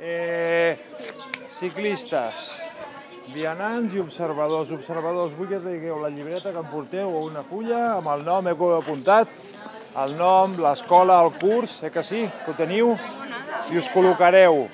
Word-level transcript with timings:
Eh, 0.00 0.76
ciclistes, 1.48 2.60
vianants 3.32 3.94
i 3.94 4.02
observadors. 4.02 4.70
Observadors, 4.74 5.34
vull 5.38 5.48
que 5.48 5.60
digueu 5.62 6.00
la 6.02 6.12
llibreta 6.12 6.52
que 6.52 6.60
em 6.60 6.70
porteu 6.70 7.14
o 7.14 7.24
una 7.28 7.44
fulla 7.48 7.82
amb 7.96 8.12
el 8.14 8.24
nom, 8.26 8.48
heu 8.50 8.76
apuntat 8.76 9.28
el 10.04 10.16
nom, 10.18 10.56
l'escola, 10.58 11.20
el 11.22 11.32
curs, 11.38 11.82
eh 11.82 11.90
que 11.90 12.02
sí? 12.02 12.24
Que 12.44 12.50
ho 12.50 12.54
teniu? 12.58 12.96
I 13.70 13.78
us 13.78 13.88
col·locareu 13.94 14.66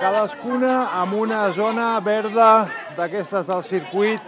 cadascuna 0.00 0.90
amb 1.00 1.14
una 1.14 1.50
zona 1.52 1.98
verda 2.00 2.68
d'aquestes 2.96 3.46
del 3.46 3.64
circuit, 3.64 4.20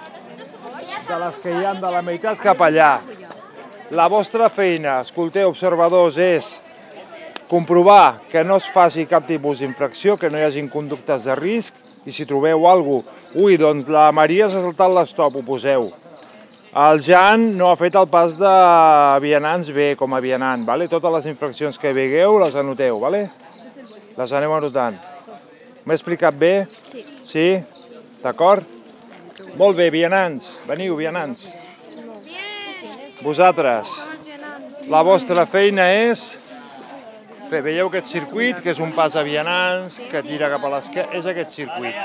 de 1.09 1.19
les 1.19 1.39
que 1.43 1.51
hi 1.51 1.65
han 1.67 1.81
de 1.81 1.91
la 1.91 2.03
meitat 2.03 2.41
cap 2.41 2.61
allà. 2.61 3.01
La 3.91 4.09
vostra 4.09 4.49
feina, 4.49 5.01
escolteu, 5.01 5.51
observadors, 5.51 6.19
és 6.19 6.61
comprovar 7.53 8.23
que 8.33 8.41
no 8.49 8.57
es 8.57 8.67
faci 8.73 9.05
cap 9.05 9.27
tipus 9.29 9.61
d'infracció, 9.61 10.17
que 10.17 10.31
no 10.33 10.41
hi 10.41 10.47
hagin 10.47 10.71
conductes 10.73 11.27
de 11.29 11.35
risc, 11.37 11.77
i 12.09 12.13
si 12.15 12.25
trobeu 12.25 12.65
alguna 12.65 13.05
cosa, 13.05 13.21
ui, 13.45 13.59
doncs 13.61 13.89
la 13.93 14.07
Maria 14.13 14.49
s'ha 14.49 14.63
saltat 14.65 14.93
l'estop, 14.93 15.37
ho 15.37 15.45
poseu. 15.45 15.91
El 16.83 17.03
Jan 17.05 17.51
no 17.59 17.69
ha 17.69 17.77
fet 17.77 17.97
el 18.01 18.09
pas 18.09 18.33
de 18.41 18.53
vianants 19.21 19.69
bé 19.77 19.91
com 20.01 20.17
a 20.17 20.21
vianant, 20.25 20.65
vale? 20.65 20.89
totes 20.89 21.13
les 21.13 21.29
infraccions 21.35 21.77
que 21.77 21.93
vegueu 21.93 22.39
les 22.41 22.57
anoteu, 22.57 22.97
vale? 23.01 23.27
les 24.17 24.33
aneu 24.33 24.57
anotant. 24.57 24.97
M'he 25.85 25.97
explicat 25.97 26.37
bé? 26.37 26.55
Sí. 26.89 27.05
Sí? 27.29 27.47
D'acord? 28.25 28.65
Molt 29.61 29.77
bé, 29.77 29.91
vianants. 29.93 30.55
Veniu, 30.69 30.97
vianants. 30.97 31.51
Vosaltres, 33.21 33.99
la 34.89 35.05
vostra 35.05 35.45
feina 35.45 35.93
és... 35.93 36.31
Bé, 37.53 37.59
veieu 37.61 37.91
aquest 37.91 38.07
circuit, 38.09 38.63
que 38.65 38.71
és 38.73 38.79
un 38.81 38.95
pas 38.97 39.13
a 39.13 39.23
vianants, 39.27 39.99
que 40.09 40.23
tira 40.25 40.49
cap 40.49 40.63
a 40.65 40.71
l'esquerra, 40.73 41.13
és 41.19 41.27
aquest 41.29 41.51
circuit. 41.53 41.99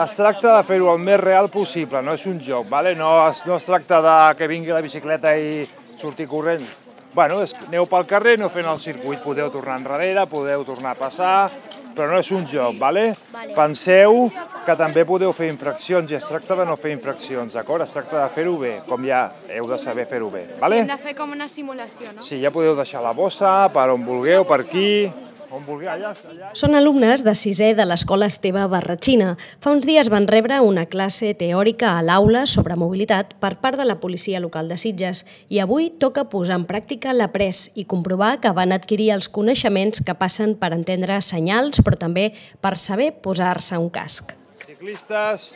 Es 0.00 0.14
tracta 0.16 0.54
de 0.54 0.62
fer-ho 0.64 0.88
el 0.94 1.02
més 1.02 1.18
real 1.20 1.50
possible, 1.52 2.00
no 2.00 2.14
és 2.16 2.24
un 2.30 2.38
joc, 2.40 2.70
vale? 2.70 2.94
no, 2.96 3.10
es, 3.26 3.42
no 3.44 3.58
es 3.58 3.66
tracta 3.68 3.98
de 4.00 4.14
que 4.38 4.48
vingui 4.48 4.72
la 4.72 4.80
bicicleta 4.80 5.34
i 5.36 5.66
sortir 6.00 6.24
corrent. 6.30 6.64
Bueno, 7.12 7.42
és, 7.44 7.52
aneu 7.66 7.84
pel 7.90 8.08
carrer, 8.08 8.38
no 8.40 8.48
fent 8.48 8.70
el 8.72 8.80
circuit, 8.80 9.20
podeu 9.20 9.52
tornar 9.52 9.76
enrere, 9.82 10.24
podeu 10.30 10.64
tornar 10.64 10.96
a 10.96 11.00
passar, 11.02 11.50
però 11.98 12.12
no 12.12 12.20
és 12.22 12.30
un 12.30 12.46
joc, 12.46 12.76
vale? 12.78 13.10
Vale. 13.32 13.54
Penseu 13.56 14.28
que 14.66 14.76
també 14.78 15.02
podeu 15.08 15.32
fer 15.34 15.48
infraccions 15.50 16.12
i 16.12 16.18
es 16.18 16.26
tracta 16.28 16.54
de 16.60 16.66
no 16.68 16.76
fer 16.78 16.92
infraccions, 16.94 17.56
d'acord? 17.58 17.82
Es 17.82 17.94
tracta 17.96 18.20
de 18.22 18.28
fer-ho 18.36 18.54
bé, 18.60 18.74
com 18.86 19.06
ja 19.08 19.24
heu 19.50 19.66
de 19.70 19.78
saber 19.82 20.06
fer-ho 20.06 20.30
bé, 20.30 20.44
vale? 20.60 20.82
Hem 20.84 20.92
de 20.92 20.98
fer 21.02 21.16
com 21.18 21.32
una 21.34 21.48
simulació, 21.50 22.12
no? 22.14 22.22
Sí, 22.22 22.38
ja 22.44 22.54
podeu 22.54 22.76
deixar 22.78 23.02
la 23.02 23.14
bossa 23.16 23.54
per 23.74 23.88
on 23.90 24.06
vulgueu, 24.06 24.46
per 24.46 24.60
aquí, 24.62 25.08
on 25.50 25.64
vulgueu, 25.64 25.88
allà, 25.90 26.12
allà. 26.30 26.50
Són 26.58 26.76
alumnes 26.76 27.22
de 27.24 27.32
sisè 27.36 27.70
de 27.76 27.84
l'Escola 27.86 28.28
Esteve 28.28 28.64
Barratxina. 28.70 29.34
Fa 29.64 29.72
uns 29.74 29.86
dies 29.88 30.10
van 30.12 30.28
rebre 30.28 30.60
una 30.64 30.84
classe 30.90 31.32
teòrica 31.38 31.94
a 31.96 32.02
l'aula 32.04 32.44
sobre 32.50 32.76
mobilitat 32.76 33.34
per 33.40 33.54
part 33.62 33.80
de 33.80 33.86
la 33.88 33.98
policia 34.02 34.42
local 34.44 34.68
de 34.68 34.78
Sitges 34.80 35.24
i 35.48 35.62
avui 35.64 35.90
toca 35.90 36.26
posar 36.28 36.58
en 36.60 36.66
pràctica 36.68 37.14
l'après 37.16 37.68
i 37.74 37.86
comprovar 37.88 38.36
que 38.42 38.52
van 38.52 38.74
adquirir 38.76 39.10
els 39.16 39.30
coneixements 39.32 40.04
que 40.04 40.16
passen 40.18 40.54
per 40.60 40.74
entendre 40.76 41.20
senyals 41.24 41.80
però 41.84 41.96
també 41.98 42.30
per 42.60 42.76
saber 42.76 43.12
posar-se 43.24 43.78
un 43.80 43.88
casc. 43.90 44.34
Ciclistes, 44.66 45.54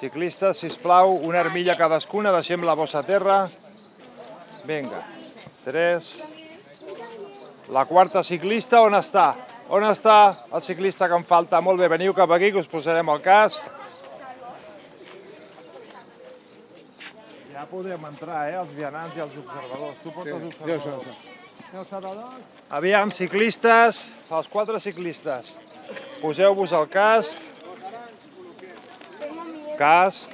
ciclistes, 0.00 0.58
sisplau, 0.58 1.14
una 1.22 1.40
armilla 1.44 1.78
cadascuna, 1.78 2.34
deixem 2.34 2.66
la 2.66 2.74
bossa 2.74 3.04
a 3.04 3.06
terra. 3.06 3.44
Vinga, 4.66 5.04
tres. 5.64 6.16
La 7.68 7.86
quarta 7.88 8.22
ciclista, 8.22 8.82
on 8.84 8.92
està? 8.98 9.32
On 9.72 9.84
està 9.88 10.16
el 10.52 10.62
ciclista 10.62 11.08
que 11.08 11.16
em 11.16 11.24
falta? 11.24 11.60
Molt 11.64 11.80
bé, 11.80 11.88
veniu 11.88 12.12
cap 12.12 12.30
aquí 12.34 12.50
que 12.52 12.60
us 12.60 12.68
posarem 12.68 13.08
el 13.08 13.22
casc. 13.24 13.62
Ja 17.54 17.64
podem 17.70 18.04
entrar, 18.10 18.42
eh, 18.50 18.58
els 18.60 18.74
vianants 18.76 19.16
i 19.16 19.22
els 19.24 19.38
observadors. 19.40 20.02
Tu 20.02 20.12
portes 20.12 20.34
els 20.34 20.44
observadors. 20.44 21.06
Els 21.72 21.80
observadors. 21.80 22.42
Aviam, 22.68 23.10
ciclistes, 23.10 24.02
els 24.30 24.48
quatre 24.52 24.80
ciclistes. 24.80 25.56
Poseu-vos 26.20 26.72
el 26.72 26.88
casc. 26.88 27.38
Casc. 29.78 30.30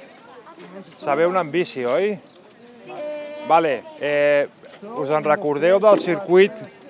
Sabeu 0.97 1.29
anar 1.29 1.45
amb 1.45 1.51
bici, 1.51 1.85
oi? 1.85 2.19
Sí. 2.83 2.91
Vale, 3.47 3.83
eh, 3.99 4.49
us 4.97 5.09
en 5.09 5.23
recordeu 5.23 5.79
del 5.79 5.99
circuit 5.99 6.80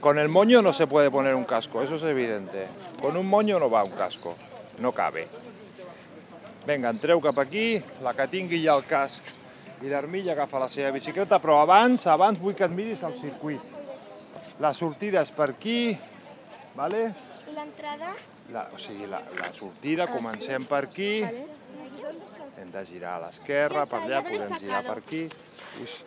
Con 0.00 0.18
el 0.18 0.28
moño 0.28 0.62
no 0.62 0.72
se 0.72 0.86
puede 0.86 1.10
poner 1.10 1.34
un 1.34 1.44
casco, 1.44 1.82
eso 1.82 1.96
es 1.96 2.02
evidente. 2.04 2.66
Con 3.00 3.16
un 3.16 3.26
moño 3.26 3.58
no 3.58 3.68
va 3.68 3.82
un 3.82 3.90
casco, 3.90 4.36
no 4.78 4.92
cabe. 4.92 5.26
Vinga, 6.66 6.90
entreu 6.90 7.20
cap 7.24 7.38
aquí, 7.40 7.82
la 8.04 8.12
que 8.12 8.26
tingui 8.28 8.60
ja 8.60 8.74
el 8.76 8.84
casc 8.84 9.24
i 9.80 9.88
l'armilla 9.88 10.34
agafa 10.34 10.60
la 10.60 10.68
seva 10.68 10.90
bicicleta, 10.92 11.38
però 11.40 11.62
abans, 11.62 12.04
abans 12.06 12.38
vull 12.38 12.54
que 12.54 12.66
et 12.66 12.74
miris 12.74 13.02
el 13.08 13.14
circuit. 13.22 13.62
La 14.60 14.74
sortida 14.76 15.22
és 15.24 15.30
per 15.32 15.48
aquí, 15.54 15.94
vale? 16.76 17.06
I 17.48 17.56
l'entrada? 17.56 18.12
La, 18.52 18.66
o 18.74 18.78
sigui, 18.80 19.08
la, 19.08 19.22
la 19.38 19.48
sortida, 19.56 20.10
comencem 20.12 20.66
per 20.68 20.82
aquí, 20.90 21.12
hem 21.24 22.70
de 22.74 22.84
girar 22.84 23.16
a 23.16 23.24
l'esquerra, 23.26 23.86
per 23.88 24.02
allà, 24.02 24.22
podem 24.26 24.54
girar 24.60 24.82
per 24.86 24.98
aquí. 25.00 25.24
Us, 25.82 26.02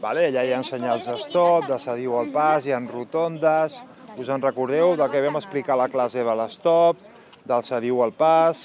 vale? 0.00 0.28
Allà 0.28 0.44
hi 0.44 0.52
ha 0.52 0.62
senyals 0.64 1.06
de 1.08 1.16
stop, 1.22 1.66
de 1.70 1.78
cediu 1.82 2.16
al 2.18 2.30
pas, 2.34 2.66
hi 2.66 2.72
ha 2.72 2.80
rotondes. 2.80 3.80
Us 4.16 4.30
en 4.32 4.40
recordeu 4.40 4.94
del 4.96 5.10
que 5.12 5.20
vam 5.24 5.36
explicar 5.36 5.74
a 5.74 5.82
la 5.82 5.90
classe 5.92 6.24
de 6.24 6.36
l'estop, 6.38 6.96
del 7.44 7.64
cediu 7.64 8.00
al 8.02 8.12
pas, 8.16 8.62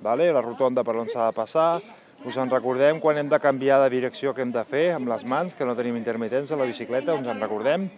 vale? 0.00 0.30
la 0.32 0.42
rotonda 0.42 0.84
per 0.84 0.96
on 0.96 1.10
s'ha 1.10 1.26
de 1.30 1.36
passar. 1.36 1.80
Us 2.24 2.36
en 2.38 2.50
recordem 2.50 3.00
quan 3.02 3.18
hem 3.18 3.28
de 3.28 3.40
canviar 3.42 3.80
de 3.82 3.90
direcció 3.90 4.30
que 4.34 4.44
hem 4.44 4.52
de 4.54 4.62
fer 4.64 4.92
amb 4.94 5.10
les 5.10 5.24
mans, 5.26 5.56
que 5.58 5.66
no 5.66 5.74
tenim 5.74 5.96
intermitents 5.98 6.52
a 6.52 6.58
la 6.60 6.68
bicicleta, 6.70 7.16
us 7.18 7.26
en 7.26 7.42
recordem? 7.42 7.88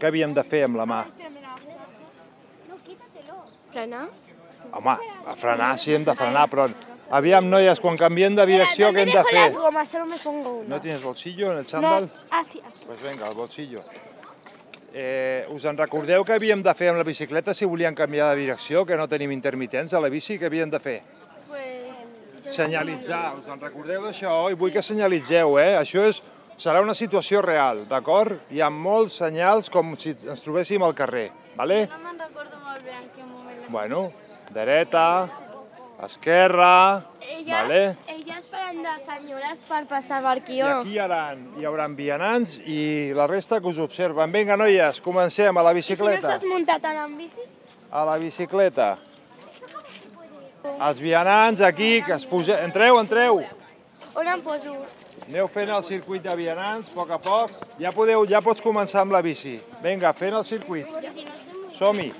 Què 0.00 0.08
havíem 0.08 0.36
de 0.36 0.44
fer 0.44 0.66
amb 0.66 0.76
la 0.76 0.86
mà? 0.88 1.00
Frenar? 3.70 4.08
Home, 4.76 4.94
a 5.26 5.34
frenar 5.38 5.72
sí 5.78 5.94
hem 5.94 6.04
de 6.04 6.14
frenar, 6.14 6.46
però 6.50 6.68
aviam, 7.10 7.48
noies, 7.50 7.80
quan 7.82 7.98
canviem 7.98 8.36
de 8.38 8.46
direcció, 8.46 8.92
què 8.94 9.04
hem 9.04 9.12
de 9.12 9.24
fer? 9.30 9.48
gomas, 9.56 9.88
solo 9.88 10.06
me 10.06 10.18
pongo 10.18 10.60
una. 10.60 10.68
¿No 10.76 10.80
tienes 10.80 11.02
bolsillo 11.02 11.52
en 11.52 11.58
el 11.58 11.66
chándal? 11.66 12.10
Ah, 12.30 12.44
sí, 12.44 12.60
aquí. 12.64 12.84
Pues 12.86 13.02
venga, 13.02 13.28
el 13.28 13.34
bolsillo. 13.34 13.82
Eh, 14.92 15.46
us 15.50 15.64
en 15.64 15.76
recordeu 15.78 16.24
que 16.26 16.34
havíem 16.34 16.62
de 16.66 16.72
fer 16.74 16.88
amb 16.90 16.98
la 16.98 17.06
bicicleta 17.06 17.54
si 17.54 17.64
volíem 17.64 17.94
canviar 17.94 18.32
de 18.32 18.40
direcció, 18.40 18.84
que 18.86 18.96
no 18.98 19.06
tenim 19.08 19.30
intermitents 19.30 19.94
a 19.94 20.00
la 20.02 20.10
bici, 20.10 20.38
què 20.38 20.48
havíem 20.50 20.70
de 20.70 20.80
fer? 20.82 20.96
Pues... 21.46 22.56
Senyalitzar, 22.56 23.36
us 23.38 23.46
en 23.52 23.60
recordeu 23.62 24.02
d'això? 24.08 24.50
I 24.50 24.58
vull 24.58 24.72
que 24.74 24.82
senyalitzeu, 24.82 25.60
eh? 25.62 25.76
Això 25.78 26.08
és, 26.08 26.22
serà 26.58 26.82
una 26.82 26.96
situació 26.98 27.42
real, 27.46 27.84
d'acord? 27.90 28.40
Hi 28.50 28.64
ha 28.64 28.70
molts 28.70 29.20
senyals 29.22 29.70
com 29.70 29.94
si 29.96 30.16
ens 30.16 30.42
trobéssim 30.42 30.82
al 30.82 30.96
carrer, 30.98 31.28
vale? 31.54 31.84
No 31.92 32.02
me'n 32.02 32.18
recordo 32.18 32.58
molt 32.64 32.82
bé 32.82 32.96
en 32.96 33.06
quin 33.14 33.30
moment. 33.30 33.68
Bueno, 33.70 34.02
dreta, 34.50 35.06
esquerra, 36.06 37.04
Elles, 37.20 37.46
vale? 37.46 37.96
elles 38.08 38.48
faran 38.48 38.82
de 38.82 38.94
senyores 39.04 39.64
per 39.68 39.86
passar 39.86 40.22
per 40.22 40.38
aquí, 40.38 40.58
I 40.58 40.62
aquí 40.62 40.94
hi 40.94 40.98
haurà, 40.98 41.36
hi 41.58 41.64
haurà 41.68 41.86
vianants 41.96 42.58
i 42.64 43.12
la 43.14 43.26
resta 43.26 43.60
que 43.60 43.68
us 43.68 43.78
observen. 43.78 44.32
Vinga, 44.32 44.56
noies, 44.56 45.00
comencem 45.00 45.56
a 45.56 45.62
la 45.62 45.72
I 45.72 45.82
si 45.82 45.92
no 45.92 46.06
bicicleta. 46.06 46.28
s'has 46.28 46.44
muntat 46.48 46.84
en 46.84 47.16
bici? 47.18 47.46
A 47.90 48.04
la 48.04 48.16
bicicleta. 48.18 48.96
Els 50.80 51.00
vianants 51.00 51.60
aquí, 51.60 52.02
que 52.02 52.14
es 52.14 52.24
posa... 52.26 52.60
Entreu, 52.64 52.98
entreu! 53.00 53.42
On 54.14 54.26
em 54.26 54.40
poso? 54.42 54.74
Aneu 55.28 55.46
fent 55.48 55.70
el 55.70 55.84
circuit 55.84 56.22
de 56.22 56.34
vianants, 56.36 56.88
a 56.90 56.94
poc 56.94 57.10
a 57.14 57.18
poc. 57.18 57.52
Ja 57.78 57.92
podeu, 57.92 58.24
ja 58.26 58.40
pots 58.42 58.60
començar 58.60 59.04
amb 59.04 59.12
la 59.12 59.22
bici. 59.22 59.58
Vinga, 59.82 60.12
fent 60.12 60.34
el 60.34 60.44
circuit. 60.44 60.86
Som-hi. 61.78 62.12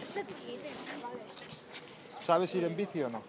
¿Sabes 2.25 2.55
ir 2.55 2.65
en 2.65 2.76
bici 2.76 3.03
o 3.03 3.09
no? 3.11 3.23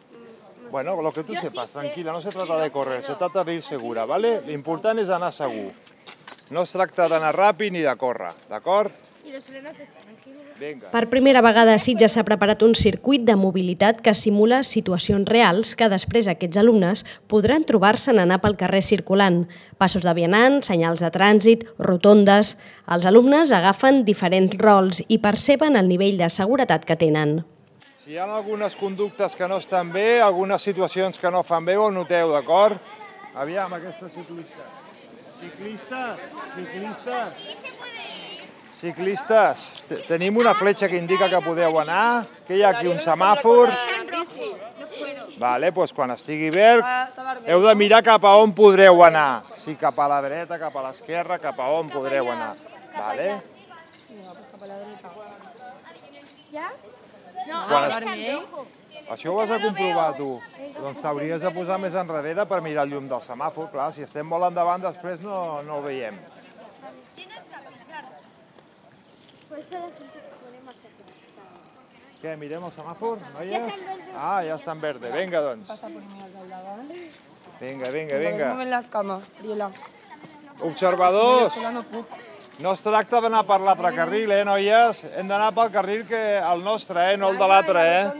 Bueno, 0.71 1.01
lo 1.01 1.11
que 1.11 1.23
tú 1.23 1.33
sepas, 1.35 1.69
tranquila, 1.69 2.11
no 2.11 2.21
se 2.21 2.29
trata 2.29 2.57
de 2.57 2.71
correr, 2.71 3.03
se 3.03 3.15
trata 3.15 3.43
de 3.43 3.55
ir 3.55 3.63
segura, 3.63 4.05
¿vale? 4.05 4.39
L'important 4.47 4.99
és 4.99 5.09
anar 5.09 5.33
segur. 5.35 5.71
No 6.51 6.63
es 6.63 6.71
tracta 6.71 7.07
d'anar 7.11 7.33
ràpid 7.35 7.71
ni 7.71 7.83
de 7.83 7.95
córrer, 7.99 8.31
d'acord? 8.49 8.91
I 9.25 9.31
los 9.31 9.45
frenos 9.45 9.79
estan 9.79 10.07
aquí. 10.11 10.31
Vinga. 10.59 10.91
Per 10.91 11.09
primera 11.09 11.41
vegada 11.41 11.73
a 11.73 11.79
Sitges 11.81 12.13
s'ha 12.13 12.23
preparat 12.27 12.61
un 12.61 12.75
circuit 12.75 13.23
de 13.25 13.35
mobilitat 13.39 14.01
que 14.03 14.13
simula 14.13 14.61
situacions 14.67 15.27
reals 15.29 15.75
que 15.75 15.87
després 15.89 16.27
aquests 16.29 16.59
alumnes 16.61 17.05
podran 17.31 17.65
trobar-se 17.65 18.11
en 18.13 18.19
anar 18.21 18.41
pel 18.43 18.57
carrer 18.59 18.83
circulant. 18.85 19.45
Passos 19.81 20.03
de 20.05 20.13
vianants, 20.13 20.67
senyals 20.67 21.01
de 21.03 21.11
trànsit, 21.11 21.65
rotondes... 21.79 22.57
Els 22.91 23.05
alumnes 23.07 23.53
agafen 23.55 24.01
diferents 24.03 24.57
rols 24.59 24.99
i 25.07 25.21
perceben 25.23 25.79
el 25.79 25.87
nivell 25.87 26.17
de 26.19 26.27
seguretat 26.29 26.83
que 26.83 26.97
tenen. 26.99 27.39
Si 28.11 28.15
hi 28.15 28.19
ha 28.19 28.25
algunes 28.35 28.75
conductes 28.75 29.37
que 29.39 29.47
no 29.47 29.55
estan 29.61 29.87
bé, 29.93 30.19
algunes 30.19 30.61
situacions 30.61 31.15
que 31.17 31.29
no 31.31 31.45
fan 31.47 31.63
bé, 31.63 31.77
ho 31.79 31.85
noteu, 31.95 32.33
d'acord? 32.33 32.75
Aviam, 33.39 33.71
aquesta 33.77 34.09
ciclista. 34.11 34.65
Ciclistes, 35.39 36.25
ciclistes. 36.57 37.39
Ciclistes, 38.81 39.63
te- 39.87 40.01
tenim 40.09 40.41
una 40.43 40.51
fletxa 40.59 40.89
que 40.91 40.99
indica 40.99 41.29
que 41.31 41.39
podeu 41.47 41.79
anar, 41.79 42.27
que 42.43 42.59
hi 42.59 42.65
ha 42.67 42.73
aquí 42.75 42.91
un 42.91 42.99
semàfor. 42.99 43.71
Vale, 45.39 45.71
doncs 45.71 45.95
quan 45.95 46.11
estigui 46.11 46.51
verd, 46.51 46.83
heu 47.47 47.63
de 47.63 47.75
mirar 47.79 48.03
cap 48.03 48.27
a 48.27 48.35
on 48.43 48.51
podreu 48.51 49.05
anar. 49.07 49.45
Si 49.55 49.79
cap 49.79 49.95
a 50.03 50.11
la 50.11 50.19
dreta, 50.27 50.59
cap 50.59 50.75
a 50.75 50.89
l'esquerra, 50.89 51.39
cap 51.39 51.63
a 51.63 51.71
on 51.79 51.87
podreu 51.87 52.27
anar. 52.35 52.57
Vale? 52.91 53.37
Ja? 56.51 56.73
Quan 57.51 57.91
es... 57.91 57.95
Això 59.11 59.31
ho 59.33 59.39
has 59.41 59.49
de 59.51 59.59
comprovar 59.63 60.09
tu. 60.17 60.29
Doncs 60.77 61.01
t'hauries 61.03 61.41
de 61.43 61.51
posar 61.55 61.77
més 61.83 61.95
enrere 61.99 62.45
per 62.47 62.61
mirar 62.63 62.85
el 62.87 62.93
llum 62.93 63.09
del 63.11 63.23
semàfor. 63.25 63.67
Clar, 63.73 63.89
si 63.95 64.05
estem 64.07 64.27
molt 64.27 64.47
endavant 64.47 64.83
després 64.83 65.19
no, 65.25 65.61
no 65.67 65.79
el 65.81 65.83
veiem. 65.89 66.19
Què, 72.21 72.35
mirem 72.37 72.63
el 72.67 72.73
semàfor, 72.75 73.17
noies? 73.33 73.79
Ah, 74.13 74.41
ja 74.45 74.55
està 74.59 74.75
en 74.75 74.81
verde. 74.83 75.09
Vinga, 75.15 75.41
doncs. 75.41 75.71
Vinga, 77.61 77.89
vinga, 77.95 78.19
vinga. 78.21 78.51
Observadors, 80.61 81.57
no 82.61 82.71
no 82.71 82.75
es 82.77 82.83
tracta 82.85 83.19
d'anar 83.23 83.41
per 83.49 83.57
l'altre 83.65 83.89
carril, 83.95 84.31
eh, 84.31 84.43
noies? 84.45 85.01
Hem 85.17 85.27
d'anar 85.27 85.49
pel 85.55 85.71
carril 85.73 86.05
que 86.05 86.21
el 86.37 86.63
nostre, 86.63 87.13
eh, 87.13 87.17
no 87.17 87.31
el 87.31 87.37
de 87.37 87.47
l'altre, 87.47 87.81
eh? 87.81 88.11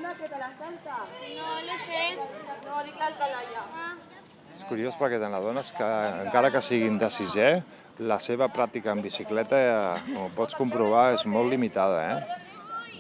És 4.56 4.64
curiós 4.68 4.98
perquè 4.98 5.20
te 5.20 5.30
n'adones 5.30 5.72
que, 5.78 5.90
encara 6.26 6.50
que 6.50 6.62
siguin 6.62 6.98
de 6.98 7.10
sisè, 7.10 7.62
la 8.00 8.20
seva 8.20 8.48
pràctica 8.50 8.92
en 8.92 9.02
bicicleta, 9.02 9.58
eh, 9.58 10.16
com 10.16 10.32
pots 10.36 10.56
comprovar, 10.56 11.14
és 11.14 11.26
molt 11.26 11.50
limitada, 11.50 12.02
eh? 12.02 12.40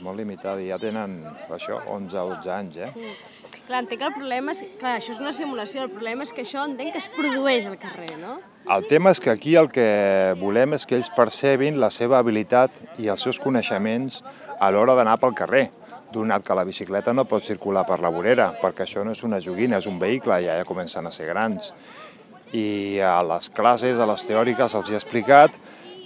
Molt 0.01 0.17
limitada, 0.17 0.61
i 0.61 0.69
ja 0.69 0.77
tenen, 0.77 1.23
això, 1.49 1.81
11 1.87 2.17
o 2.17 2.29
12 2.35 2.53
anys, 2.53 2.77
eh? 2.77 2.91
Clar, 3.71 3.85
entenc 3.85 4.01
que 4.01 4.07
el 4.09 4.15
problema 4.17 4.51
és... 4.51 4.59
Clar, 4.81 4.97
això 4.99 5.13
és 5.13 5.19
una 5.23 5.31
simulació, 5.31 5.85
el 5.85 5.91
problema 5.93 6.25
és 6.25 6.33
que 6.35 6.43
això 6.43 6.65
entenc 6.67 6.91
que 6.91 6.99
es 6.99 7.05
produeix 7.15 7.69
al 7.69 7.77
carrer, 7.79 8.17
no? 8.19 8.33
El 8.75 8.83
tema 8.89 9.13
és 9.15 9.21
que 9.23 9.31
aquí 9.31 9.53
el 9.55 9.69
que 9.71 9.85
volem 10.41 10.75
és 10.75 10.83
que 10.83 10.97
ells 10.97 11.07
percebin 11.15 11.79
la 11.79 11.87
seva 11.87 12.17
habilitat 12.19 12.75
i 12.99 13.07
els 13.07 13.23
seus 13.23 13.39
coneixements 13.39 14.19
a 14.59 14.67
l'hora 14.75 14.97
d'anar 14.99 15.15
pel 15.23 15.37
carrer, 15.39 15.63
donat 16.11 16.43
que 16.43 16.59
la 16.59 16.67
bicicleta 16.67 17.15
no 17.15 17.23
pot 17.31 17.47
circular 17.47 17.85
per 17.87 18.01
la 18.03 18.11
vorera, 18.11 18.51
perquè 18.59 18.83
això 18.83 19.07
no 19.07 19.15
és 19.15 19.23
una 19.23 19.39
joguina, 19.39 19.79
és 19.79 19.87
un 19.87 20.03
vehicle, 20.03 20.43
ja, 20.43 20.59
ja 20.59 20.67
comencen 20.67 21.07
a 21.07 21.15
ser 21.15 21.31
grans. 21.31 21.71
I 22.51 22.99
a 22.99 23.21
les 23.23 23.47
classes, 23.55 23.95
a 23.95 24.11
les 24.11 24.27
teòriques, 24.27 24.75
els 24.75 24.91
he 24.91 24.99
explicat 24.99 25.55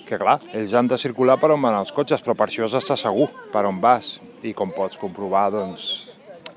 que, 0.06 0.19
clar, 0.21 0.38
ells 0.53 0.77
han 0.77 0.94
de 0.94 1.01
circular 1.01 1.41
per 1.41 1.56
on 1.57 1.65
van 1.65 1.81
els 1.81 1.89
cotxes, 1.97 2.21
però 2.21 2.38
per 2.38 2.45
això 2.45 2.69
has 2.69 2.77
d'estar 2.77 3.01
segur 3.09 3.31
per 3.50 3.65
on 3.65 3.81
vas. 3.81 4.19
I 4.45 4.53
com 4.53 4.69
pots 4.69 5.01
comprovar, 5.01 5.50
doncs, 5.50 6.13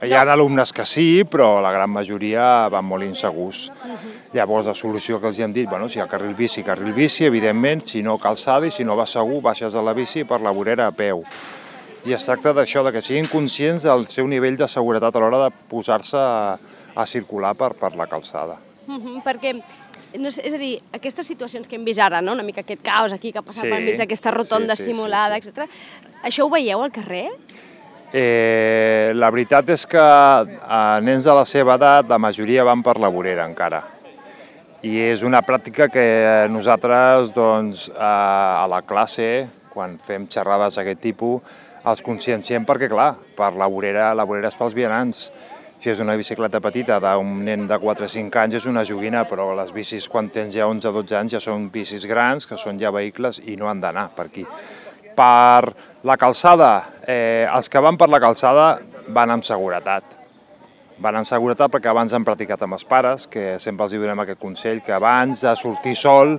hi 0.07 0.13
ha 0.15 0.21
alumnes 0.31 0.71
que 0.73 0.85
sí, 0.87 1.25
però 1.27 1.59
la 1.61 1.73
gran 1.75 1.91
majoria 1.91 2.69
van 2.71 2.87
molt 2.87 3.03
insegurs. 3.03 3.65
Llavors, 4.33 4.69
la 4.71 4.75
solució 4.79 5.19
que 5.19 5.27
els 5.27 5.39
hi 5.41 5.43
hem 5.43 5.55
dit, 5.57 5.67
bueno, 5.69 5.89
si 5.89 5.99
hi 5.99 6.03
ha 6.05 6.07
carril 6.11 6.37
bici, 6.39 6.63
carril 6.63 6.93
bici, 6.95 7.25
evidentment, 7.27 7.83
si 7.89 8.05
no 8.07 8.19
calçada 8.23 8.69
i 8.69 8.71
si 8.71 8.87
no 8.87 8.95
vas 8.97 9.17
segur, 9.17 9.41
baixes 9.43 9.75
de 9.75 9.83
la 9.83 9.97
bici 9.99 10.23
per 10.29 10.39
la 10.45 10.53
vorera 10.55 10.87
a 10.87 10.95
peu. 10.95 11.25
I 12.07 12.15
es 12.15 12.25
tracta 12.25 12.53
d'això, 12.55 12.85
de 12.87 12.93
que 12.95 13.03
siguin 13.03 13.27
conscients 13.27 13.89
del 13.89 14.07
seu 14.07 14.29
nivell 14.31 14.57
de 14.57 14.69
seguretat 14.71 15.17
a 15.17 15.25
l'hora 15.25 15.43
de 15.49 15.51
posar-se 15.69 16.17
a, 16.21 16.57
a 16.95 17.07
circular 17.07 17.57
per, 17.59 17.73
per 17.75 17.97
la 17.99 18.07
calçada. 18.07 18.61
Uh 18.87 18.95
-huh, 19.03 19.23
perquè, 19.25 19.61
no 20.17 20.31
sé, 20.31 20.47
és 20.47 20.55
a 20.55 20.59
dir, 20.59 20.81
aquestes 20.93 21.27
situacions 21.27 21.67
que 21.67 21.75
hem 21.75 21.85
vist 21.85 22.01
ara, 22.01 22.23
no? 22.23 22.33
una 22.33 22.45
mica 22.45 22.61
aquest 22.61 22.83
caos 22.83 23.13
aquí 23.13 23.33
que 23.33 23.39
ha 23.39 23.43
passat 23.43 23.65
Sí, 23.65 23.71
pel 23.71 23.85
mig 23.85 23.99
d'aquesta 23.99 24.31
rotonda 24.31 24.77
sí, 24.77 24.85
sí, 24.85 24.89
sí, 24.89 24.95
simulada, 24.95 25.41
sí. 25.43 25.49
etc. 25.49 25.69
Això 26.23 26.45
ho 26.45 26.51
veieu 26.51 26.83
al 26.83 26.93
carrer? 26.93 27.31
Eh, 28.09 29.13
la 29.13 29.29
veritat 29.29 29.69
és 29.69 29.83
que 29.85 30.01
a 30.01 30.81
nens 31.05 31.27
de 31.29 31.33
la 31.37 31.45
seva 31.45 31.75
edat 31.77 32.09
la 32.09 32.17
majoria 32.17 32.65
van 32.65 32.81
per 32.81 32.97
la 32.97 33.11
vorera 33.13 33.45
encara. 33.45 33.83
I 34.81 34.95
és 35.11 35.25
una 35.27 35.43
pràctica 35.45 35.91
que 35.93 36.07
nosaltres 36.49 37.35
doncs, 37.35 37.91
a, 37.93 38.63
a 38.63 38.67
la 38.71 38.81
classe, 38.87 39.49
quan 39.75 39.99
fem 40.01 40.25
xerrades 40.33 40.79
d'aquest 40.81 41.03
tipus, 41.05 41.61
els 41.85 42.01
conscienciem 42.05 42.65
perquè, 42.65 42.89
clar, 42.89 43.13
per 43.37 43.53
la 43.61 43.69
vorera, 43.69 44.15
la 44.17 44.25
vorera 44.25 44.49
és 44.49 44.57
pels 44.57 44.77
vianants. 44.77 45.29
Si 45.79 45.93
és 45.93 46.01
una 46.01 46.17
bicicleta 46.19 46.63
petita 46.65 46.97
d'un 47.03 47.45
nen 47.45 47.69
de 47.69 47.77
4 47.79 48.09
o 48.09 48.11
5 48.11 48.41
anys 48.41 48.57
és 48.63 48.65
una 48.67 48.87
joguina, 48.89 49.27
però 49.29 49.53
les 49.55 49.71
bicis 49.77 50.09
quan 50.09 50.33
tens 50.33 50.57
ja 50.57 50.67
11 50.67 50.89
o 50.89 50.97
12 50.97 51.21
anys 51.21 51.37
ja 51.37 51.45
són 51.45 51.69
bicis 51.71 52.09
grans, 52.09 52.49
que 52.49 52.57
són 52.57 52.81
ja 52.81 52.91
vehicles 52.91 53.43
i 53.45 53.61
no 53.61 53.69
han 53.69 53.85
d'anar 53.85 54.09
per 54.17 54.31
aquí. 54.33 54.47
Per 55.19 55.75
la 56.07 56.15
calçada, 56.17 56.71
eh, 57.03 57.49
els 57.51 57.67
que 57.69 57.81
van 57.83 57.97
per 57.99 58.07
la 58.09 58.21
calçada 58.23 58.69
van 59.11 59.33
amb 59.35 59.43
seguretat. 59.43 60.05
Van 61.03 61.19
amb 61.19 61.27
seguretat 61.27 61.73
perquè 61.73 61.91
abans 61.91 62.15
han 62.15 62.27
practicat 62.27 62.63
amb 62.63 62.77
els 62.77 62.87
pares, 62.87 63.27
que 63.27 63.57
sempre 63.59 63.87
els 63.87 63.97
donem 63.99 64.23
aquest 64.23 64.39
consell, 64.39 64.81
que 64.83 64.95
abans 64.95 65.43
de 65.43 65.55
sortir 65.57 65.97
sol, 65.99 66.37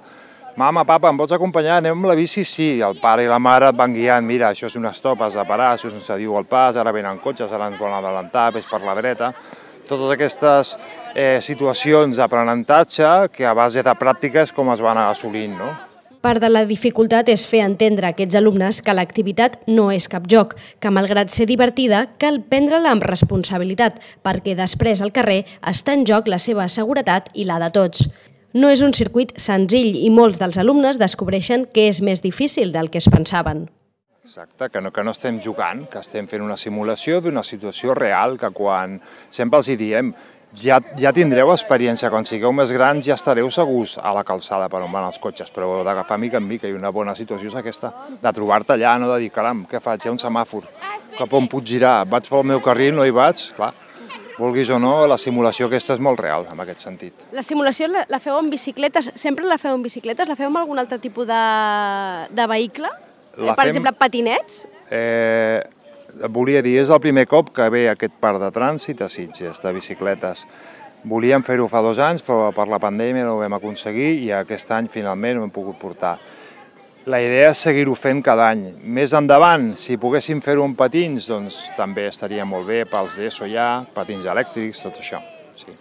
mama, 0.56 0.86
papa, 0.86 1.10
em 1.10 1.20
pots 1.20 1.36
acompanyar, 1.36 1.78
anem 1.80 1.98
amb 1.98 2.08
la 2.08 2.16
bici? 2.16 2.46
Sí, 2.48 2.70
el 2.80 3.00
pare 3.04 3.24
i 3.24 3.28
la 3.28 3.40
mare 3.40 3.70
et 3.74 3.76
van 3.76 3.92
guiant, 3.96 4.26
mira, 4.26 4.54
això 4.54 4.68
és 4.68 4.80
un 4.80 4.88
stop, 4.94 5.26
has 5.28 5.36
de 5.36 5.46
parar, 5.48 5.74
això 5.74 5.92
és 5.92 6.00
un 6.00 6.06
cediu 6.06 6.38
al 6.38 6.48
pas, 6.48 6.80
ara 6.80 6.96
venen 6.96 7.20
cotxes, 7.20 7.52
ara 7.52 7.68
ens 7.68 7.80
volen 7.80 8.00
adelantar, 8.00 8.54
vés 8.56 8.68
per 8.70 8.80
la 8.86 8.96
dreta. 8.96 9.34
Totes 9.90 10.16
aquestes 10.16 10.78
eh, 11.16 11.40
situacions 11.42 12.16
d'aprenentatge 12.16 13.30
que 13.36 13.48
a 13.48 13.56
base 13.58 13.84
de 13.84 13.96
pràctica 14.00 14.44
és 14.48 14.56
com 14.56 14.72
es 14.72 14.84
van 14.84 15.04
assolint, 15.04 15.58
no? 15.58 15.89
Part 16.20 16.42
de 16.44 16.50
la 16.52 16.66
dificultat 16.68 17.30
és 17.32 17.46
fer 17.48 17.62
entendre 17.64 18.10
a 18.10 18.12
aquests 18.12 18.36
alumnes 18.36 18.82
que 18.84 18.92
l'activitat 18.92 19.54
no 19.72 19.86
és 19.96 20.10
cap 20.12 20.26
joc, 20.28 20.58
que 20.84 20.92
malgrat 20.92 21.32
ser 21.32 21.46
divertida, 21.48 22.02
cal 22.20 22.42
prendre-la 22.52 22.92
amb 22.92 23.06
responsabilitat, 23.08 24.02
perquè 24.20 24.58
després 24.60 25.00
al 25.00 25.14
carrer 25.16 25.46
està 25.72 25.96
en 25.96 26.04
joc 26.10 26.28
la 26.28 26.42
seva 26.44 26.68
seguretat 26.68 27.30
i 27.40 27.46
la 27.48 27.62
de 27.64 27.70
tots. 27.72 28.10
No 28.52 28.68
és 28.68 28.84
un 28.84 28.92
circuit 28.92 29.32
senzill 29.40 29.96
i 29.96 30.10
molts 30.12 30.42
dels 30.42 30.60
alumnes 30.60 31.00
descobreixen 31.00 31.70
que 31.72 31.88
és 31.88 32.02
més 32.04 32.20
difícil 32.20 32.74
del 32.76 32.92
que 32.92 33.00
es 33.00 33.08
pensaven. 33.08 33.70
Exacte, 34.20 34.68
que 34.74 34.82
no, 34.84 34.92
que 34.92 35.06
no 35.08 35.14
estem 35.16 35.40
jugant, 35.40 35.86
que 35.88 36.04
estem 36.04 36.28
fent 36.28 36.44
una 36.44 36.58
simulació 36.60 37.22
d'una 37.24 37.46
situació 37.48 37.96
real, 37.96 38.36
que 38.38 38.52
quan 38.52 39.00
sempre 39.32 39.64
els 39.64 39.72
hi 39.72 39.78
diem 39.80 40.12
ja, 40.58 40.80
ja 40.98 41.12
tindreu 41.14 41.52
experiència, 41.54 42.10
quan 42.10 42.26
sigueu 42.26 42.52
més 42.56 42.72
grans 42.74 43.06
ja 43.06 43.16
estareu 43.16 43.50
segurs 43.54 43.98
a 44.02 44.14
la 44.16 44.24
calçada 44.28 44.70
per 44.70 44.82
on 44.86 44.92
van 44.92 45.06
els 45.10 45.20
cotxes, 45.22 45.52
però 45.54 45.68
heu 45.80 45.84
d'agafar 45.86 46.18
mica 46.18 46.38
en 46.38 46.48
mica 46.48 46.68
i 46.68 46.74
una 46.74 46.92
bona 46.92 47.16
situació 47.16 47.50
és 47.52 47.56
aquesta, 47.60 47.92
de 48.22 48.34
trobar-te 48.34 48.74
allà, 48.74 48.98
no 49.00 49.12
de 49.14 49.20
dir, 49.26 49.30
caram, 49.32 49.66
què 49.70 49.80
faig, 49.84 50.02
hi 50.06 50.10
ha 50.10 50.16
un 50.16 50.20
semàfor, 50.22 50.66
cap 51.18 51.34
on 51.34 51.48
puc 51.52 51.64
girar, 51.68 52.02
vaig 52.10 52.30
pel 52.30 52.44
meu 52.44 52.60
carril, 52.66 52.96
no 52.98 53.06
hi 53.06 53.12
vaig, 53.16 53.44
clar, 53.58 53.74
vulguis 54.40 54.70
o 54.72 54.78
no, 54.80 55.06
la 55.08 55.18
simulació 55.20 55.68
aquesta 55.68 55.94
és 55.98 56.00
molt 56.00 56.20
real, 56.24 56.46
en 56.52 56.60
aquest 56.64 56.80
sentit. 56.86 57.14
La 57.36 57.44
simulació 57.44 57.90
la, 57.92 58.06
la 58.08 58.20
feu 58.24 58.38
en 58.40 58.50
bicicletes? 58.50 59.12
Sempre 59.20 59.46
la 59.46 59.58
feu 59.60 59.76
en 59.76 59.84
bicicletes? 59.84 60.30
La 60.32 60.38
feu 60.40 60.48
amb 60.48 60.62
algun 60.62 60.80
altre 60.80 60.98
tipus 61.04 61.28
de, 61.28 61.42
de 62.32 62.46
vehicle? 62.48 62.88
La 63.40 63.52
Eh, 63.52 63.56
per 63.56 63.64
fem- 63.66 63.70
exemple, 63.70 63.92
patinets? 64.00 64.64
Eh, 64.90 65.60
volia 66.30 66.64
dir, 66.66 66.78
és 66.82 66.90
el 66.90 67.02
primer 67.04 67.26
cop 67.30 67.54
que 67.56 67.70
ve 67.72 67.88
aquest 67.92 68.16
parc 68.22 68.42
de 68.42 68.52
trànsit 68.56 69.02
a 69.02 69.10
Sitges, 69.10 69.62
de 69.64 69.74
bicicletes. 69.76 70.46
Volíem 71.08 71.44
fer-ho 71.46 71.70
fa 71.72 71.82
dos 71.82 72.00
anys, 72.04 72.24
però 72.26 72.50
per 72.56 72.68
la 72.68 72.82
pandèmia 72.82 73.24
no 73.24 73.38
ho 73.38 73.40
vam 73.44 73.56
aconseguir 73.56 74.12
i 74.26 74.34
aquest 74.36 74.72
any 74.76 74.90
finalment 74.92 75.40
ho 75.40 75.48
hem 75.48 75.56
pogut 75.56 75.80
portar. 75.80 76.18
La 77.10 77.22
idea 77.24 77.54
és 77.54 77.62
seguir-ho 77.64 77.96
fent 77.96 78.20
cada 78.22 78.50
any. 78.52 78.66
Més 78.84 79.16
endavant, 79.18 79.72
si 79.80 79.96
poguéssim 79.98 80.44
fer-ho 80.46 80.66
amb 80.68 80.78
patins, 80.78 81.30
doncs 81.32 81.58
també 81.78 82.10
estaria 82.10 82.46
molt 82.46 82.68
bé 82.68 82.84
pels 82.90 83.16
d'ESO 83.18 83.48
ja, 83.50 83.70
patins 83.96 84.28
elèctrics, 84.28 84.84
tot 84.84 85.00
això. 85.00 85.22
Sí. 85.60 85.74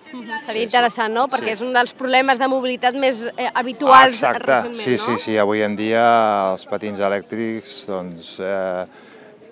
Seria 0.42 0.64
interessant, 0.64 1.12
no? 1.14 1.26
Perquè 1.30 1.52
és 1.54 1.60
un 1.62 1.74
dels 1.74 1.92
problemes 1.94 2.38
de 2.40 2.48
mobilitat 2.50 2.96
més 2.98 3.20
eh, 3.28 3.50
habituals 3.54 4.16
Exacte, 4.16 4.46
recentment, 4.46 4.80
sí, 4.80 4.96
no? 4.96 5.02
sí, 5.04 5.18
sí, 5.22 5.36
avui 5.38 5.62
en 5.62 5.76
dia 5.78 6.06
els 6.48 6.64
patins 6.70 7.02
elèctrics 7.10 7.76
doncs, 7.90 8.32
eh, 8.42 8.86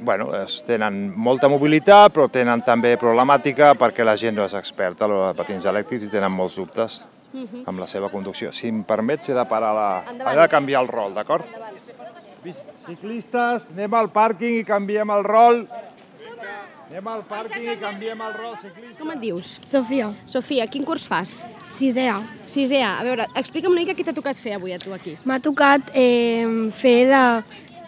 bueno, 0.01 0.31
es 0.37 0.61
tenen 0.67 1.13
molta 1.17 1.49
mobilitat, 1.49 2.13
però 2.15 2.29
tenen 2.33 2.63
també 2.67 2.97
problemàtica 3.01 3.75
perquè 3.79 4.05
la 4.05 4.17
gent 4.17 4.37
no 4.37 4.45
és 4.47 4.55
experta 4.59 5.07
a 5.07 5.09
l'hora 5.11 5.33
de 5.33 5.39
patins 5.39 5.67
elèctrics 5.67 6.07
i 6.07 6.13
tenen 6.13 6.33
molts 6.33 6.57
dubtes 6.59 7.05
amb 7.67 7.81
la 7.81 7.87
seva 7.87 8.09
conducció. 8.09 8.53
Si 8.53 8.69
em 8.73 8.83
permets, 8.85 9.29
he 9.29 9.35
de 9.37 9.45
parar 9.49 9.75
la... 9.77 9.89
Endavant. 10.09 10.33
He 10.33 10.41
de 10.41 10.49
canviar 10.53 10.85
el 10.85 10.89
rol, 10.89 11.13
d'acord? 11.17 11.45
Ciclistes, 12.87 13.67
anem 13.75 13.99
al 13.99 14.09
pàrquing 14.15 14.61
i 14.61 14.65
canviem 14.65 15.11
el 15.13 15.27
rol. 15.27 15.67
Anem 16.87 17.09
al 17.11 17.25
pàrquing 17.27 17.67
i 17.75 17.77
canviem 17.81 18.21
el 18.23 18.35
rol, 18.39 18.57
ciclistes. 18.63 18.99
Com 19.03 19.13
et 19.13 19.21
dius? 19.21 19.57
Sofia, 19.67 20.13
Sofia, 20.31 20.69
quin 20.71 20.87
curs 20.87 21.05
fas? 21.09 21.41
sisè 21.77 22.07
A. 22.09 22.21
Sisè 22.49 22.81
A. 22.81 22.97
A 23.01 23.05
veure, 23.05 23.27
explica'm 23.37 23.75
una 23.75 23.83
mica 23.83 23.97
què 23.97 24.07
t'ha 24.07 24.17
tocat 24.17 24.39
fer 24.41 24.57
avui 24.57 24.73
a 24.73 24.81
tu 24.81 24.95
aquí. 24.97 25.17
M'ha 25.29 25.39
tocat 25.45 25.91
eh, 25.93 26.47
fer 26.79 26.99
de 27.11 27.23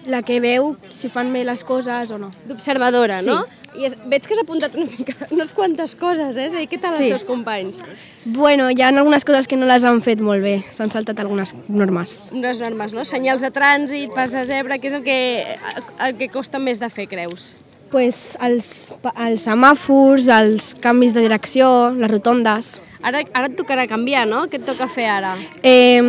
la 0.07 0.23
que 0.23 0.41
veu 0.41 0.77
si 0.95 1.09
fan 1.09 1.33
bé 1.33 1.45
les 1.45 1.65
coses 1.65 2.11
o 2.11 2.19
no. 2.19 2.31
D'observadora, 2.47 3.23
Sí. 3.23 3.29
no? 3.29 3.45
I 3.79 3.85
es, 3.85 3.97
veig 4.09 4.25
que 4.27 4.33
has 4.35 4.41
apuntat 4.41 4.75
una 4.75 4.87
mica, 4.87 5.13
unes 5.31 5.53
quantes 5.53 5.95
coses, 5.95 6.37
eh? 6.37 6.47
És 6.47 6.55
a 6.55 6.59
dir, 6.59 6.69
què 6.69 6.81
tal 6.81 6.97
Sí. 6.97 7.05
els 7.05 7.19
teus 7.19 7.25
companys? 7.29 7.79
Bueno, 8.25 8.71
hi 8.71 8.81
ha 8.83 8.89
algunes 8.89 9.25
coses 9.25 9.47
que 9.47 9.57
no 9.57 9.67
les 9.67 9.85
han 9.85 10.01
fet 10.03 10.21
molt 10.21 10.43
bé, 10.43 10.65
s'han 10.73 10.91
saltat 10.91 11.21
algunes 11.21 11.55
normes. 11.69 12.31
Unes 12.33 12.59
normes, 12.61 12.93
no? 12.93 13.05
Senyals 13.05 13.43
de 13.45 13.53
trànsit, 13.53 14.13
pas 14.15 14.33
de 14.33 14.45
zebra, 14.47 14.79
què 14.79 14.87
és 14.89 14.93
el 14.95 15.03
que, 15.05 15.59
el 16.01 16.17
que 16.17 16.29
costa 16.29 16.59
més 16.59 16.81
de 16.81 16.89
fer, 16.91 17.07
creus? 17.09 17.57
Pues 17.91 18.37
els, 18.45 18.69
els 19.15 19.45
semàfors, 19.47 20.29
els 20.33 20.75
canvis 20.83 21.15
de 21.17 21.25
direcció, 21.25 21.91
les 21.97 22.11
rotondes... 22.11 22.77
Ara, 22.99 23.21
ara 23.31 23.47
et 23.47 23.55
tocarà 23.55 23.85
canviar, 23.87 24.25
no? 24.27 24.41
Què 24.51 24.59
et 24.59 24.65
toca 24.67 24.89
fer 24.91 25.05
ara? 25.07 25.37
Eh, 25.63 26.01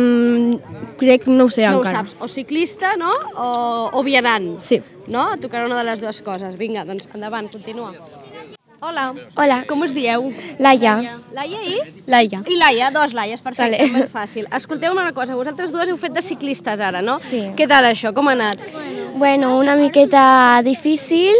crec, 0.98 1.28
no 1.30 1.46
ho 1.46 1.52
sé 1.54 1.62
no 1.68 1.78
encara. 1.78 2.00
ho 2.02 2.08
saps, 2.10 2.16
o 2.18 2.26
ciclista, 2.26 2.96
no? 2.98 3.12
O, 3.38 3.50
o 3.94 4.02
vianant. 4.02 4.56
Sí. 4.58 4.80
No? 5.06 5.28
Et 5.36 5.44
tocarà 5.44 5.68
una 5.68 5.78
de 5.78 5.86
les 5.86 6.02
dues 6.02 6.18
coses. 6.26 6.56
Vinga, 6.58 6.82
doncs 6.88 7.06
endavant, 7.14 7.46
continua. 7.52 7.92
Hola. 8.82 9.10
Hola, 9.36 9.60
Com 9.68 9.82
us 9.84 9.92
dieu? 9.94 10.30
Laia. 10.58 10.94
Laia 11.36 11.58
i? 11.68 11.78
Laia. 12.08 12.40
I 12.48 12.56
Laia, 12.56 12.90
dos 12.90 13.12
Laies, 13.12 13.42
perfecte, 13.44 13.76
Vale. 13.76 13.90
molt 13.92 14.08
fàcil. 14.10 14.46
Escolteu 14.56 14.90
una 14.96 15.12
cosa, 15.12 15.36
vosaltres 15.36 15.70
dues 15.70 15.90
heu 15.92 15.98
fet 16.00 16.14
de 16.16 16.22
ciclistes 16.24 16.80
ara, 16.80 17.02
no? 17.04 17.18
Sí. 17.20 17.42
Què 17.58 17.68
tal 17.68 17.84
això, 17.90 18.14
com 18.16 18.30
ha 18.32 18.34
anat? 18.38 18.62
Bueno, 19.20 19.52
una 19.60 19.76
miqueta 19.76 20.62
difícil, 20.64 21.36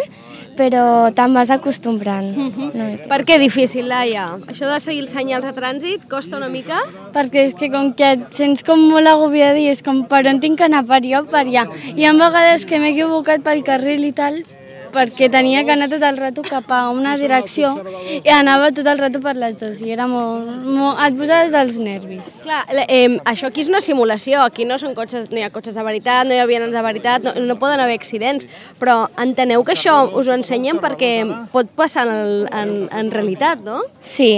però 0.57 1.11
te'n 1.15 1.35
vas 1.35 1.51
acostumbrant. 1.51 2.31
una 2.37 2.87
mica. 2.91 3.09
Per 3.09 3.21
què 3.25 3.39
difícil, 3.39 3.89
Laia? 3.89 4.27
Això 4.51 4.69
de 4.71 4.81
seguir 4.81 5.03
els 5.05 5.15
senyals 5.15 5.45
de 5.47 5.53
trànsit 5.57 6.07
costa 6.11 6.37
una 6.37 6.49
mica? 6.49 6.83
perquè 7.15 7.47
és 7.49 7.55
que 7.59 7.71
com 7.73 7.93
que 7.95 8.13
et 8.15 8.23
sents 8.37 8.63
com 8.67 8.79
molt 8.91 9.09
agobiada 9.11 9.59
i 9.59 9.67
és 9.71 9.83
com 9.83 10.05
per 10.07 10.23
on 10.31 10.41
tinc 10.41 10.59
que 10.59 10.65
anar, 10.69 10.85
per 10.87 11.01
allà 11.01 11.23
o 11.23 11.27
per 11.27 11.45
allà. 11.47 11.67
Hi 11.97 12.07
ha 12.07 12.13
vegades 12.15 12.65
que 12.67 12.79
m'he 12.79 12.93
equivocat 12.95 13.43
pel 13.43 13.65
carril 13.67 14.05
i 14.05 14.13
tal, 14.13 14.43
perquè 14.95 15.31
tenia 15.33 15.63
que 15.65 15.75
anar 15.75 15.89
tot 15.93 16.05
el 16.07 16.19
rato 16.21 16.45
cap 16.47 16.71
a 16.75 16.81
una 16.95 17.17
direcció 17.21 17.73
i 18.21 18.33
anava 18.35 18.71
tot 18.77 18.87
el 18.91 19.01
rato 19.01 19.23
per 19.25 19.37
les 19.39 19.59
dues 19.61 19.81
i 19.85 19.93
era 19.95 20.07
molt... 20.11 20.51
molt 20.67 21.01
et 21.07 21.19
posaves 21.19 21.53
dels 21.55 21.79
nervis. 21.81 22.41
Clar, 22.45 22.63
eh, 22.87 23.19
això 23.31 23.51
aquí 23.51 23.65
és 23.65 23.73
una 23.73 23.83
simulació, 23.85 24.45
aquí 24.45 24.67
no 24.69 24.79
són 24.83 24.95
cotxes, 24.99 25.31
no 25.33 25.41
hi 25.41 25.47
ha 25.47 25.51
cotxes 25.55 25.77
de 25.79 25.85
veritat, 25.87 26.29
no 26.29 26.37
hi 26.37 26.43
ha 26.43 26.47
vianants 26.51 26.77
de 26.77 26.85
veritat, 26.87 27.27
no, 27.27 27.35
no 27.49 27.59
poden 27.63 27.83
haver 27.83 27.99
accidents, 28.01 28.49
però 28.81 29.03
enteneu 29.21 29.65
que 29.65 29.77
això 29.77 29.97
us 30.11 30.29
ho 30.29 30.37
ensenyen 30.37 30.81
perquè 30.83 31.13
pot 31.53 31.71
passar 31.77 32.07
en, 32.11 32.47
en, 32.53 32.73
en 32.91 33.13
realitat, 33.15 33.63
no? 33.67 33.83
Sí. 34.01 34.33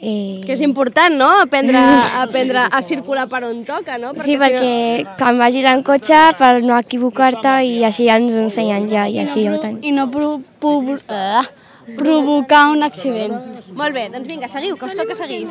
I... 0.00 0.42
Que 0.44 0.52
és 0.52 0.62
important, 0.64 1.14
no?, 1.16 1.28
aprendre, 1.40 1.80
aprendre 2.24 2.66
a 2.68 2.82
circular 2.84 3.26
per 3.32 3.42
on 3.48 3.62
toca, 3.64 3.96
no? 4.00 4.12
Sí, 4.20 4.36
perquè 4.40 5.06
quan 5.16 5.40
vagis 5.40 5.64
en 5.70 5.84
cotxe 5.86 6.18
per 6.40 6.58
no 6.64 6.76
equivocar-te 6.76 7.54
i 7.64 7.78
així 7.88 8.10
ja 8.10 8.18
ens 8.20 8.34
ho 8.36 8.42
ensenyen 8.44 8.90
ja 8.92 9.06
i 9.08 9.22
així 9.24 9.46
ho 9.48 9.56
tenim. 9.62 9.80
I 9.80 9.94
no 9.96 10.08
pro, 10.12 10.36
pro, 10.60 10.98
uh, 11.08 11.46
provocar 11.94 12.70
un 12.72 12.82
accident. 12.82 13.34
Molt 13.76 13.94
bé, 13.94 14.06
doncs 14.12 14.26
vinga, 14.28 14.48
seguiu, 14.48 14.76
que 14.78 14.88
us 14.88 14.96
toca 14.96 15.14
seguir. 15.14 15.44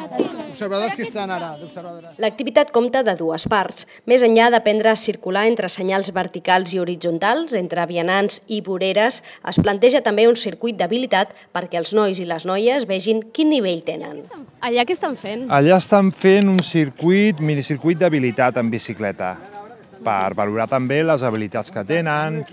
Observadors 0.49 0.95
que 0.97 1.05
estan 1.05 1.31
ara, 1.31 1.53
d'observadores. 1.59 2.15
L'activitat 2.21 2.71
compta 2.75 3.03
de 3.05 3.15
dues 3.19 3.45
parts. 3.51 3.85
Més 4.09 4.23
enllà 4.25 4.49
d'aprendre 4.53 4.91
a 4.91 4.99
circular 4.99 5.45
entre 5.49 5.69
senyals 5.69 6.11
verticals 6.15 6.73
i 6.73 6.81
horitzontals, 6.81 7.53
entre 7.59 7.85
vianants 7.89 8.41
i 8.47 8.61
voreres, 8.65 9.21
es 9.47 9.61
planteja 9.61 10.01
també 10.05 10.27
un 10.27 10.39
circuit 10.39 10.77
d'habilitat 10.79 11.35
perquè 11.55 11.79
els 11.81 11.93
nois 11.93 12.19
i 12.19 12.27
les 12.29 12.47
noies 12.49 12.87
vegin 12.89 13.21
quin 13.31 13.51
nivell 13.53 13.83
tenen. 13.85 14.23
Allà 14.65 14.87
què 14.87 14.95
estan 14.97 15.19
fent? 15.19 15.45
Allà 15.53 15.77
estan 15.77 16.09
fent 16.11 16.49
un 16.49 16.63
circuit, 16.65 17.39
minicircuit 17.39 17.99
d'habilitat 18.01 18.57
en 18.57 18.71
bicicleta 18.73 19.35
per 20.05 20.35
valorar 20.37 20.67
també 20.69 21.01
les 21.03 21.23
habilitats 21.25 21.73
que 21.73 21.83
tenen. 21.87 22.43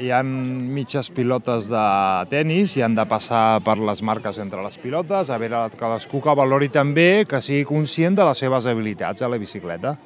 Hi 0.00 0.10
han 0.16 0.30
mitges 0.74 1.10
pilotes 1.14 1.68
de 1.70 1.84
tennis 2.32 2.76
i 2.80 2.82
han 2.86 2.96
de 2.96 3.04
passar 3.10 3.60
per 3.66 3.76
les 3.78 4.00
marques 4.02 4.38
entre 4.40 4.62
les 4.64 4.78
pilotes, 4.80 5.28
a 5.30 5.38
veure 5.38 5.66
cadascú 5.78 6.22
que 6.24 6.34
valori 6.40 6.70
també 6.72 7.26
que 7.28 7.42
sigui 7.44 7.66
conscient 7.68 8.16
de 8.18 8.24
les 8.30 8.38
seves 8.46 8.66
habilitats 8.66 9.22
a 9.22 9.28
la 9.28 9.38
bicicleta. 9.38 9.96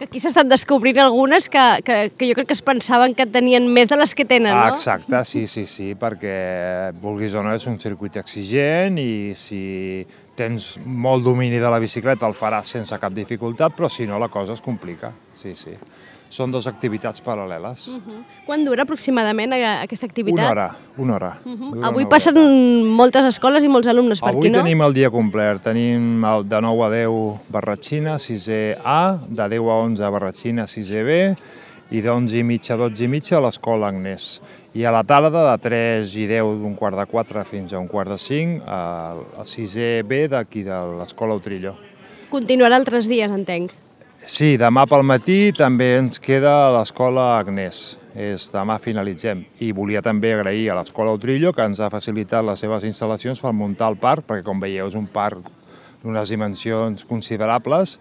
Que 0.00 0.06
aquí 0.08 0.16
s'estan 0.22 0.48
descobrint 0.48 0.96
algunes 1.02 1.50
que, 1.52 1.60
que, 1.84 1.96
que 2.16 2.28
jo 2.30 2.36
crec 2.38 2.46
que 2.48 2.54
es 2.56 2.62
pensaven 2.64 3.12
que 3.12 3.26
tenien 3.28 3.66
més 3.68 3.90
de 3.90 3.98
les 4.00 4.14
que 4.16 4.24
tenen, 4.24 4.54
Ah, 4.56 4.70
no? 4.70 4.78
exacte, 4.78 5.18
sí, 5.28 5.42
sí, 5.46 5.66
sí, 5.68 5.90
perquè 6.00 6.94
vulguis 7.02 7.34
o 7.36 7.42
no 7.44 7.52
és 7.52 7.66
un 7.68 7.76
circuit 7.78 8.16
exigent 8.16 8.96
i 8.96 9.34
si 9.36 9.60
tens 10.40 10.74
molt 10.84 11.24
domini 11.26 11.60
de 11.60 11.70
la 11.72 11.80
bicicleta 11.82 12.28
el 12.28 12.36
faràs 12.36 12.72
sense 12.78 12.96
cap 13.00 13.12
dificultat, 13.16 13.76
però 13.76 13.90
si 13.92 14.08
no 14.08 14.18
la 14.20 14.30
cosa 14.32 14.56
es 14.56 14.64
complica, 14.64 15.12
sí, 15.36 15.54
sí. 15.58 15.76
Són 16.30 16.52
dues 16.54 16.68
activitats 16.70 17.18
paral·leles. 17.26 17.88
Quan 18.46 18.62
dura 18.62 18.84
aproximadament 18.86 19.50
aquesta 19.56 20.06
activitat? 20.06 20.38
Una 20.38 20.50
hora, 20.52 20.66
una 20.96 21.14
hora. 21.16 21.30
Uh 21.42 21.50
-huh. 21.50 21.70
Dura 21.72 21.86
Avui 21.88 22.04
una 22.04 22.08
passen 22.08 22.36
horeta. 22.36 22.94
moltes 23.00 23.24
escoles 23.24 23.64
i 23.64 23.68
molts 23.68 23.88
alumnes 23.88 24.20
per 24.20 24.28
Avui 24.28 24.46
aquí, 24.46 24.50
no? 24.56 24.62
tenim 24.62 24.80
el 24.80 24.94
dia 24.94 25.10
complet. 25.10 25.60
Tenim 25.60 26.24
el 26.24 26.48
de 26.48 26.60
9 26.60 26.84
a 26.84 26.90
10 26.90 27.40
Barratxina, 27.48 28.14
6è 28.14 28.78
A, 28.84 29.18
de 29.28 29.48
10 29.48 29.70
a 29.70 29.74
11 29.74 30.10
Barratxina, 30.10 30.66
6è 30.66 31.02
B, 31.04 31.36
i 31.90 32.00
d'11 32.02 32.38
i 32.38 32.42
mitja 32.46 32.76
a 32.76 32.78
12 32.84 33.04
i 33.04 33.08
mitja 33.10 33.38
a 33.38 33.44
l'escola 33.44 33.88
Agnès. 33.90 34.38
I 34.78 34.84
a 34.86 34.92
la 34.94 35.02
tarda 35.02 35.30
de 35.50 35.56
3 35.58 36.16
i 36.22 36.26
10 36.30 36.60
d'un 36.62 36.76
quart 36.78 36.98
de 36.98 37.06
4 37.10 37.42
fins 37.44 37.74
a 37.74 37.80
un 37.82 37.88
quart 37.90 38.12
de 38.12 38.18
5 38.18 38.62
al 38.66 39.24
al 39.42 39.46
6è 39.46 40.04
B 40.06 40.28
d'aquí 40.30 40.62
de 40.62 40.78
l'escola 41.00 41.34
Utrillo. 41.34 41.74
Continuarà 42.30 42.78
altres 42.78 43.08
dies, 43.10 43.30
entenc. 43.30 43.74
Sí, 44.20 44.54
demà 44.60 44.84
pel 44.86 45.02
matí 45.02 45.50
també 45.56 45.96
ens 45.96 46.20
queda 46.20 46.52
a 46.68 46.72
l'escola 46.78 47.38
Agnès. 47.40 47.96
És, 48.14 48.48
demà 48.52 48.78
finalitzem. 48.82 49.44
I 49.62 49.70
volia 49.72 50.02
també 50.02 50.34
agrair 50.34 50.70
a 50.70 50.76
l'escola 50.78 51.14
Utrillo 51.14 51.52
que 51.54 51.64
ens 51.66 51.80
ha 51.80 51.90
facilitat 51.90 52.44
les 52.44 52.58
seves 52.58 52.84
instal·lacions 52.84 53.40
per 53.42 53.54
muntar 53.54 53.90
el 53.90 53.98
parc, 54.02 54.26
perquè 54.26 54.44
com 54.46 54.62
veieu 54.62 54.90
és 54.90 54.98
un 54.98 55.06
parc 55.10 55.46
d'unes 56.02 56.30
dimensions 56.32 57.04
considerables 57.08 57.98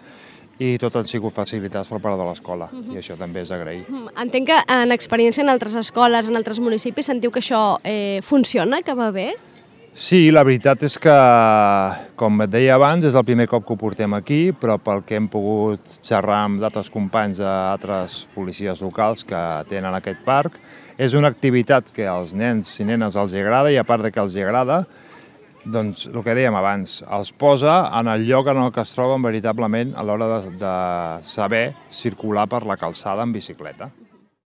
i 0.60 0.78
tot 0.80 0.96
han 1.00 1.08
sigut 1.08 1.34
facilitats 1.34 1.88
per 1.88 2.02
part 2.04 2.20
de 2.20 2.26
l'escola. 2.28 2.70
I 2.92 3.00
això 3.00 3.16
també 3.20 3.46
és 3.46 3.52
agrair. 3.56 3.86
Mm, 3.88 4.16
Entenc 4.26 4.50
que 4.52 4.58
en 4.76 4.92
experiència 4.92 5.44
en 5.44 5.50
altres 5.50 5.76
escoles, 5.80 6.28
en 6.28 6.36
altres 6.36 6.60
municipis, 6.60 7.08
sentiu 7.08 7.32
que 7.32 7.40
això 7.40 7.80
eh, 7.84 8.20
funciona, 8.22 8.82
que 8.84 8.96
va 8.96 9.12
bé? 9.16 9.32
Sí, 10.00 10.30
la 10.32 10.44
veritat 10.46 10.84
és 10.86 11.00
que, 11.02 11.14
com 12.20 12.44
et 12.46 12.52
deia 12.54 12.76
abans, 12.78 13.04
és 13.08 13.16
el 13.18 13.26
primer 13.26 13.48
cop 13.50 13.66
que 13.66 13.74
ho 13.74 13.80
portem 13.80 14.14
aquí, 14.14 14.52
però 14.54 14.78
pel 14.80 15.02
que 15.04 15.18
hem 15.18 15.26
pogut 15.32 15.82
xerrar 16.06 16.44
amb 16.46 16.62
d'altres 16.62 16.92
companys 16.94 17.42
d'altres 17.42 18.22
policies 18.36 18.84
locals 18.86 19.26
que 19.26 19.42
tenen 19.68 19.98
aquest 19.98 20.22
parc, 20.28 20.60
és 21.00 21.16
una 21.18 21.32
activitat 21.32 21.90
que 21.96 22.06
als 22.08 22.36
nens 22.38 22.70
i 22.80 22.86
nenes 22.86 23.18
els 23.18 23.34
agrada 23.34 23.74
i 23.74 23.80
a 23.82 23.86
part 23.88 24.06
de 24.06 24.12
que 24.14 24.22
els 24.22 24.38
agrada, 24.38 24.84
doncs 25.72 26.08
el 26.10 26.20
que 26.26 26.36
dèiem 26.38 26.58
abans, 26.58 27.00
els 27.06 27.32
posa 27.32 27.80
en 28.00 28.10
el 28.12 28.28
lloc 28.28 28.50
en 28.52 28.64
el 28.66 28.74
que 28.76 28.84
es 28.84 28.94
troben 28.96 29.24
veritablement 29.26 29.96
a 29.96 30.06
l'hora 30.06 30.30
de, 30.36 30.54
de 30.60 30.76
saber 31.30 31.66
circular 31.90 32.48
per 32.50 32.66
la 32.68 32.78
calçada 32.78 33.26
en 33.26 33.36
bicicleta. 33.36 33.92